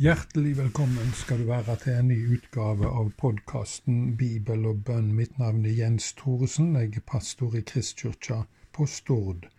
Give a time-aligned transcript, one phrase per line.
[0.00, 5.10] Hjertelig velkommen skal du være til en ny utgave av podkasten Bibel og bønn.
[5.12, 6.70] Mitt navn er Jens Thoresen.
[6.80, 8.38] Jeg er pastor i Kristkirka
[8.72, 9.50] på Stord.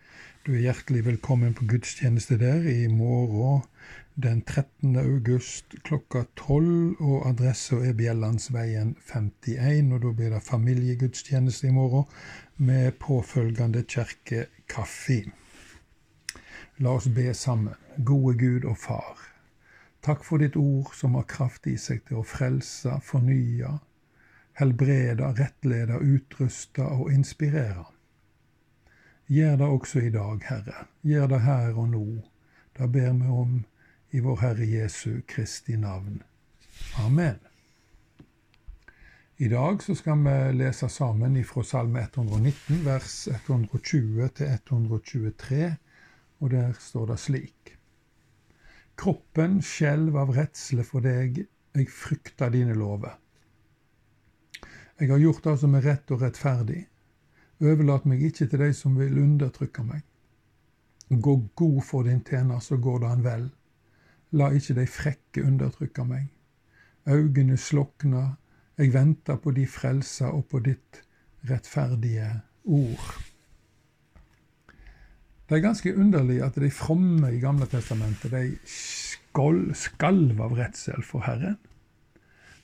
[0.42, 3.62] Du er hjertelig velkommen på gudstjeneste der i morgen
[4.18, 4.96] den 13.
[4.98, 9.92] august klokka 12, og adressa er Bjellandsveien 51.
[9.94, 12.10] Og da blir det familiegudstjeneste i morgen
[12.56, 15.20] med påfølgende kirkekaffe.
[16.82, 17.78] La oss be sammen.
[18.02, 19.33] Gode Gud og Far.
[20.04, 23.70] Takk for ditt ord som har kraft i seg til å frelse, fornye,
[24.60, 27.86] helbrede, rettlede, utruste og inspirere.
[29.32, 30.84] Gjør det også i dag, Herre.
[31.08, 32.04] Gjør det her og nå.
[32.76, 33.54] Det ber vi om
[34.12, 36.20] i vår Herre Jesu Kristi navn.
[37.00, 37.40] Amen.
[39.40, 45.70] I dag så skal vi lese sammen fra Salme 119, vers 120 til 123,
[46.44, 47.63] og der står det slik.
[48.96, 51.42] Kroppen skjelv av redsle for deg,
[51.74, 53.16] jeg frykter dine lover.
[55.00, 56.84] Jeg har gjort det som er rett og rettferdig.
[57.64, 60.04] Overlat meg ikke til de som vil undertrykke meg.
[61.10, 63.48] Gå god for din tjener, så går det han vel.
[64.38, 66.30] La ikke de frekke undertrykke meg.
[67.10, 68.36] Øynene slokna,
[68.78, 71.02] jeg venter på de frelser og på ditt
[71.50, 72.30] rettferdige
[72.64, 73.33] ord.
[75.48, 81.20] Det er ganske underlig at de fromme i Gamle testamentet de skalv av redsel for
[81.26, 81.58] Herren.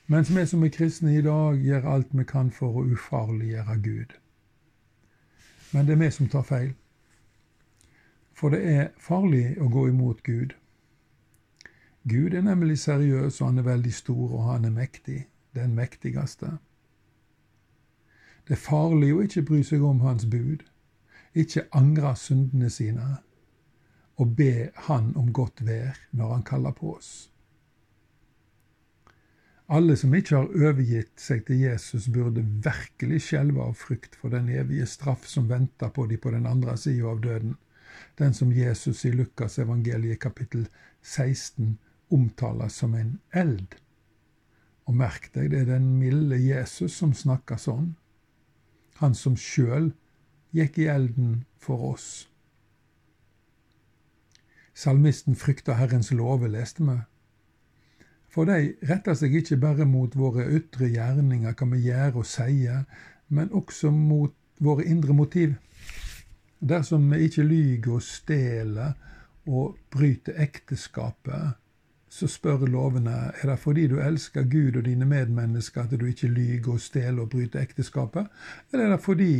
[0.07, 4.15] Mens vi som er kristne i dag, gjør alt vi kan for å ufarliggjøre Gud.
[5.71, 6.73] Men det er vi som tar feil.
[8.33, 10.57] For det er farlig å gå imot Gud.
[12.09, 15.27] Gud er nemlig seriøs, og han er veldig stor, og han er mektig.
[15.55, 16.57] Den mektigste.
[18.47, 20.65] Det er farlig å ikke bry seg om hans bud
[21.33, 23.17] ikke angre syndene sine
[24.21, 27.31] og be Han om godt vær når Han kaller på oss.
[29.71, 34.49] Alle som ikke har overgitt seg til Jesus, burde virkelig skjelve av frykt for den
[34.51, 37.55] evige straff som venter på de på den andre sida av døden,
[38.19, 40.67] den som Jesus i Lukas evangeliet kapittel
[41.01, 41.77] 16
[42.11, 43.77] omtaler som en eld.
[44.91, 47.93] Og merk deg, det er den milde Jesus som snakker sånn,
[48.99, 49.93] han som sjøl
[50.55, 52.27] gikk i elden for oss.
[54.73, 56.97] Salmisten frykter Herrens love, leste vi.
[58.31, 62.85] For de retter seg ikke bare mot våre ytre gjerninger, hva vi gjør og sier,
[63.27, 65.57] men også mot våre indre motiv.
[66.61, 68.93] Dersom vi ikke lyger og stjeler
[69.49, 71.57] og bryter ekteskapet,
[72.11, 76.27] så spør lovene er det fordi du elsker Gud og dine medmennesker at du ikke
[76.27, 78.27] lyger og stjeler og bryter ekteskapet,
[78.71, 79.33] eller er det fordi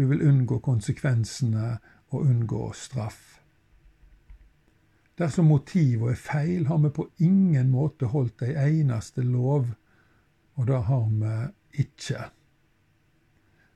[0.00, 1.74] du vil unngå konsekvensene
[2.08, 3.42] og unngå straff?
[5.20, 9.66] Dersom motivet er feil, har vi på ingen måte holdt ei eneste lov,
[10.56, 11.34] og det har vi
[11.84, 12.22] ikke.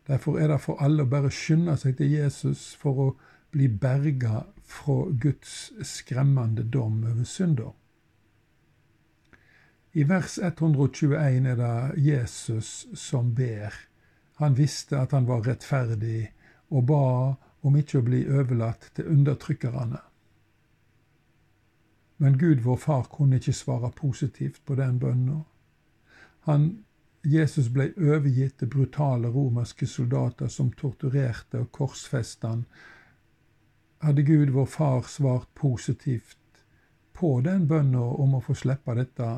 [0.09, 3.09] Derfor er det for alle å bare skynde seg til Jesus for å
[3.53, 7.75] bli berga fra Guds skremmende dom over synder.
[9.93, 11.77] I vers 121 er det
[12.09, 13.77] Jesus som ber.
[14.43, 16.33] Han visste at han var rettferdig,
[16.69, 17.05] og ba
[17.65, 20.01] om ikke å bli overlatt til undertrykkerne.
[22.17, 25.43] Men Gud, vår Far, kunne ikke svare positivt på den bønna.
[27.25, 32.65] Jesus ble overgitt til brutale romerske soldater som torturerte og korsfestet han.
[34.05, 36.37] Hadde Gud, vår Far, svart positivt
[37.15, 39.31] på den bønna om å få slippe dette,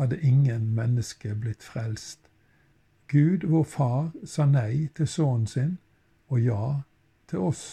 [0.00, 2.29] hadde ingen mennesker blitt frelst.
[3.10, 5.78] Gud, vår Far, sa nei til sønnen sin
[6.30, 6.66] og ja
[7.30, 7.64] til oss.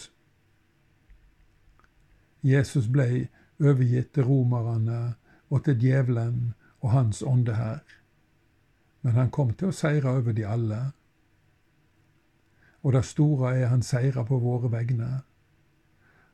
[2.41, 3.27] Jesus ble
[3.61, 5.01] overgitt til romerne
[5.49, 7.83] og til djevelen og hans ånde her.
[9.01, 10.79] Men han kom til å seire over de alle.
[12.81, 15.21] Og det store er han seira på våre vegne.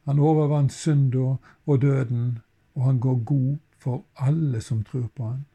[0.08, 2.40] Han overvant synda og døden,
[2.76, 5.46] og han går god for alle som tror på han.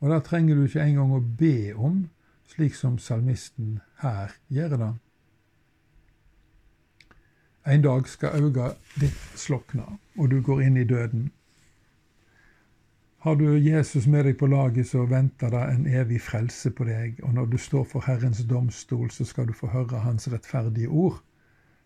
[0.00, 2.06] Og det trenger du ikke engang å be om,
[2.48, 4.92] slik som salmisten her gjør det.
[7.68, 9.84] En dag skal auga ditt slokne,
[10.16, 11.28] og du går inn i døden.
[13.18, 17.20] Har du Jesus med deg på laget, så venter det en evig frelse på deg,
[17.22, 21.20] og når du står for Herrens domstol, så skal du få høre Hans rettferdige ord.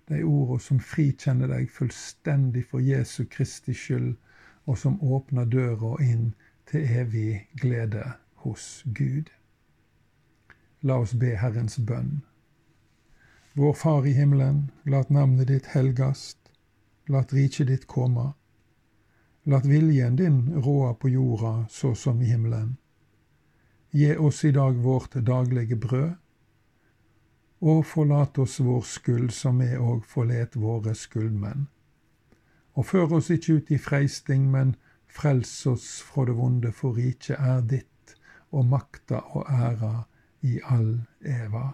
[0.08, 4.14] De ordene som frikjenner deg fullstendig for Jesu Kristi skyld,
[4.66, 6.34] og som åpner døra inn
[6.70, 8.04] til evig glede
[8.44, 9.32] hos Gud.
[10.84, 12.22] La oss be Herrens bønn.
[13.54, 16.38] Vår Far i himmelen, lat navnet ditt helgast,
[17.06, 18.32] lat riket ditt komme.
[19.46, 22.76] Lat viljen din råde på jorda så som i himmelen.
[23.94, 26.12] Gi oss i dag vårt daglige brød,
[27.62, 31.68] og forlat oss vår skyld som vi òg forlet våre skyldmenn.
[32.74, 34.74] Og før oss ikke ut i freisting, men
[35.06, 38.16] frels oss fra det vonde, for riket er ditt,
[38.50, 40.00] og makta og æra
[40.42, 41.68] i all eva.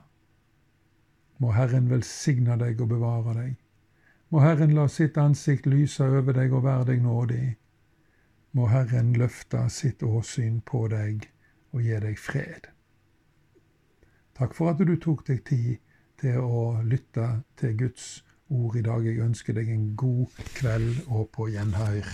[1.38, 3.56] Må Herren velsigne deg og bevare deg.
[4.28, 7.46] Må Herren la sitt ansikt lyse over deg og være deg nådig.
[8.52, 11.28] Må Herren løfte sitt åsyn på deg
[11.72, 12.68] og gi deg fred.
[14.38, 15.78] Takk for at du tok deg tid
[16.20, 17.28] til å lytte
[17.58, 18.08] til Guds
[18.48, 19.04] ord i dag.
[19.06, 22.06] Jeg ønsker deg en god kveld og på gjenhør.